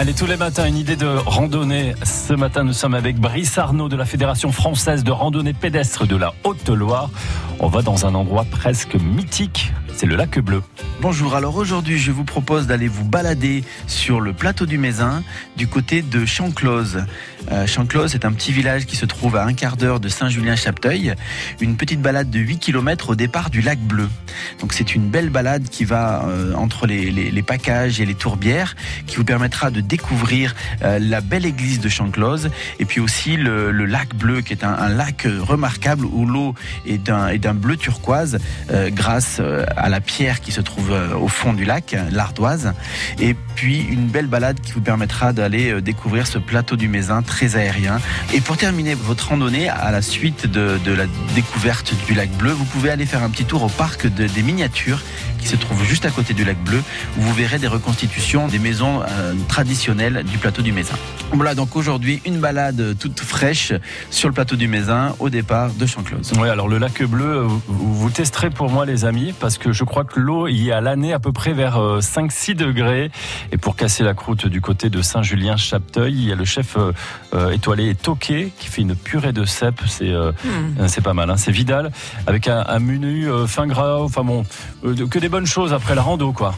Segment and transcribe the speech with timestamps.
[0.00, 1.92] Allez, tous les matins, une idée de randonnée.
[2.04, 6.14] Ce matin, nous sommes avec Brice Arnaud de la Fédération française de randonnée pédestre de
[6.14, 7.10] la Haute-Loire.
[7.58, 10.62] On va dans un endroit presque mythique, c'est le lac Bleu.
[11.00, 15.22] Bonjour, alors aujourd'hui je vous propose d'aller vous balader sur le plateau du Mézin
[15.56, 17.04] du côté de Chanclose.
[17.52, 21.14] Euh, est un petit village qui se trouve à un quart d'heure de Saint-Julien-Chapteuil.
[21.60, 24.08] Une petite balade de 8 km au départ du lac Bleu.
[24.60, 28.74] Donc c'est une belle balade qui va euh, entre les, packages et les tourbières
[29.06, 33.70] qui vous permettra de découvrir euh, la belle église de Chanclose et puis aussi le,
[33.70, 36.54] lac Bleu qui est un, un lac remarquable où l'eau
[36.86, 38.38] est d'un bleu turquoise
[38.70, 39.40] euh, grâce
[39.76, 42.72] à la pierre qui se trouve euh, au fond du lac, l'ardoise.
[43.18, 47.22] Et puis une belle balade qui vous permettra d'aller euh, découvrir ce plateau du Mézin
[47.22, 48.00] très aérien.
[48.34, 52.64] Et pour terminer votre randonnée, à la suite de, la découverte du lac bleu, vous
[52.64, 55.00] pouvez aller faire un petit tour au parc de, des miniatures
[55.38, 56.82] qui se trouve juste à côté du lac bleu,
[57.16, 60.96] où vous verrez des reconstitutions des maisons euh, traditionnelles du plateau du Mézin.
[61.32, 63.72] Voilà donc aujourd'hui une balade toute fraîche
[64.10, 66.32] sur le plateau du Mézin au départ de Chanclose.
[66.38, 69.84] Oui, alors le lac bleu, vous, vous testerez pour moi les amis, parce que je
[69.84, 73.10] crois que l'eau y est à l'année à peu près vers 5-6 degrés.
[73.52, 76.76] Et pour casser la croûte du côté de Saint-Julien-Chapteuil, il y a le chef
[77.34, 79.82] euh, étoilé Toqué qui fait une purée de cèpes.
[79.86, 80.88] C'est euh, mm.
[80.88, 81.30] c'est pas mal.
[81.30, 81.36] Hein.
[81.36, 81.90] C'est Vidal
[82.26, 83.98] avec un, un menu euh, fin gras.
[84.00, 84.44] Enfin bon,
[84.82, 86.54] que des bonnes choses après la rando, quoi.